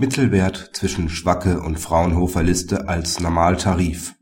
[0.00, 4.14] Mittelwert zwischen Schwacke und Fraunhofer Liste als Normaltarif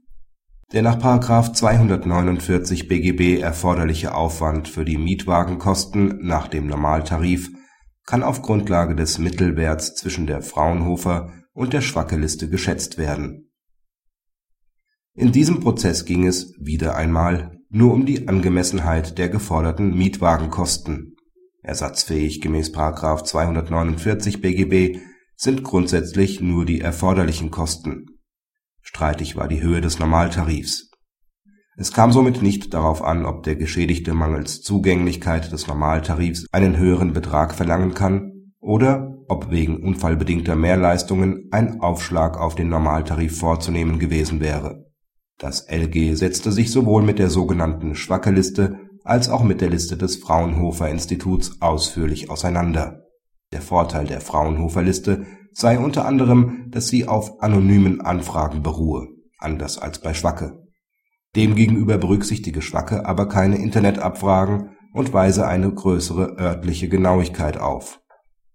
[0.72, 0.98] Der nach§
[1.52, 7.50] 249 BGB erforderliche Aufwand für die Mietwagenkosten nach dem Normaltarif
[8.04, 13.52] kann auf Grundlage des Mittelwerts zwischen der Fraunhofer und der Schwacke-Liste geschätzt werden.
[15.14, 21.14] In diesem Prozess ging es wieder einmal nur um die Angemessenheit der geforderten Mietwagenkosten.
[21.62, 22.74] Ersatzfähig gemäß§
[23.24, 24.98] 249 BGB
[25.40, 28.06] sind grundsätzlich nur die erforderlichen Kosten.
[28.82, 30.90] Streitig war die Höhe des Normaltarifs.
[31.76, 37.12] Es kam somit nicht darauf an, ob der Geschädigte mangels Zugänglichkeit des Normaltarifs einen höheren
[37.12, 44.40] Betrag verlangen kann oder ob wegen unfallbedingter Mehrleistungen ein Aufschlag auf den Normaltarif vorzunehmen gewesen
[44.40, 44.86] wäre.
[45.38, 50.16] Das LG setzte sich sowohl mit der sogenannten Schwacke-Liste als auch mit der Liste des
[50.16, 53.04] Fraunhofer Instituts ausführlich auseinander
[53.52, 60.00] der Vorteil der Fraunhofer-Liste sei unter anderem, dass sie auf anonymen Anfragen beruhe (anders als
[60.00, 60.64] bei Schwacke).
[61.34, 68.00] Demgegenüber berücksichtige Schwacke aber keine Internetabfragen und weise eine größere örtliche Genauigkeit auf.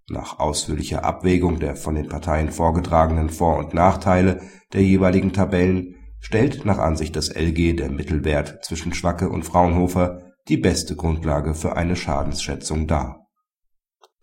[0.10, 4.42] Nach ausführlicher Abwägung der von den Parteien vorgetragenen Vor und Nachteile
[4.74, 10.58] der jeweiligen Tabellen stellt nach Ansicht des LG der Mittelwert zwischen Schwacke und Fraunhofer die
[10.58, 13.23] beste Grundlage für eine Schadensschätzung dar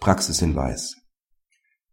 [0.01, 0.97] Praxishinweis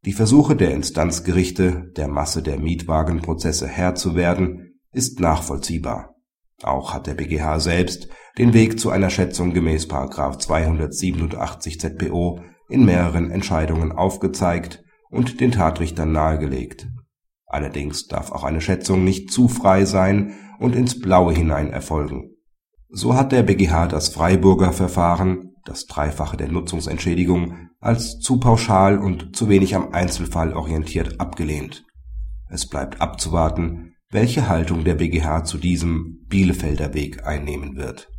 [0.06, 6.16] Die Versuche der Instanzgerichte, der Masse der Mietwagenprozesse Herr zu werden, ist nachvollziehbar.
[6.64, 9.88] Auch hat der BGH selbst den Weg zu einer Schätzung gemäß§
[10.40, 16.88] 287 ZPO in mehreren Entscheidungen aufgezeigt und den Tatrichtern nahegelegt.
[17.46, 22.38] Allerdings darf auch eine Schätzung nicht zu frei sein und ins Blaue hinein erfolgen.
[22.88, 29.36] So hat der BGH das Freiburger Verfahren, das Dreifache der Nutzungsentschädigung als zu pauschal und
[29.36, 31.86] zu wenig am Einzelfall orientiert abgelehnt.
[32.50, 38.10] Es bleibt abzuwarten, welche Haltung der BGH zu diesem Bielefelder Weg einnehmen wird